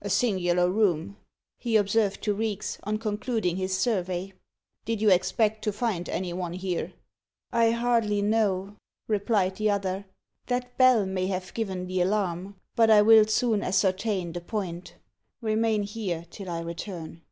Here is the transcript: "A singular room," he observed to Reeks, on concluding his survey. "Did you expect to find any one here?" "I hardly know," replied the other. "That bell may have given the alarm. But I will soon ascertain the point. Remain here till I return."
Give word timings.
"A 0.00 0.08
singular 0.08 0.70
room," 0.70 1.16
he 1.58 1.74
observed 1.74 2.22
to 2.22 2.34
Reeks, 2.34 2.78
on 2.84 2.98
concluding 2.98 3.56
his 3.56 3.76
survey. 3.76 4.32
"Did 4.84 5.02
you 5.02 5.10
expect 5.10 5.64
to 5.64 5.72
find 5.72 6.08
any 6.08 6.32
one 6.32 6.52
here?" 6.52 6.92
"I 7.50 7.72
hardly 7.72 8.22
know," 8.22 8.76
replied 9.08 9.56
the 9.56 9.72
other. 9.72 10.06
"That 10.46 10.78
bell 10.78 11.04
may 11.04 11.26
have 11.26 11.52
given 11.52 11.88
the 11.88 12.00
alarm. 12.00 12.54
But 12.76 12.90
I 12.90 13.02
will 13.02 13.26
soon 13.26 13.64
ascertain 13.64 14.34
the 14.34 14.40
point. 14.40 14.94
Remain 15.40 15.82
here 15.82 16.26
till 16.30 16.48
I 16.48 16.60
return." 16.60 17.22